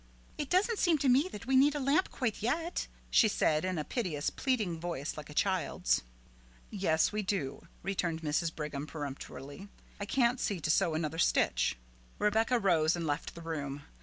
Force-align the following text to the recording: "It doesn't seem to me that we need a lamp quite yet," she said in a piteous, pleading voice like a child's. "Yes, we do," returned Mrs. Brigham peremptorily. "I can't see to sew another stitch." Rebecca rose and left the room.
"It 0.35 0.49
doesn't 0.49 0.79
seem 0.79 0.97
to 0.97 1.07
me 1.07 1.27
that 1.31 1.45
we 1.45 1.55
need 1.55 1.75
a 1.75 1.79
lamp 1.79 2.09
quite 2.09 2.41
yet," 2.41 2.87
she 3.11 3.27
said 3.27 3.63
in 3.63 3.77
a 3.77 3.83
piteous, 3.83 4.31
pleading 4.31 4.79
voice 4.79 5.15
like 5.15 5.29
a 5.29 5.33
child's. 5.35 6.01
"Yes, 6.71 7.11
we 7.11 7.21
do," 7.21 7.67
returned 7.83 8.23
Mrs. 8.23 8.51
Brigham 8.55 8.87
peremptorily. 8.87 9.67
"I 9.99 10.07
can't 10.07 10.39
see 10.39 10.59
to 10.59 10.71
sew 10.71 10.95
another 10.95 11.19
stitch." 11.19 11.77
Rebecca 12.17 12.57
rose 12.57 12.95
and 12.95 13.05
left 13.05 13.35
the 13.35 13.41
room. 13.43 13.83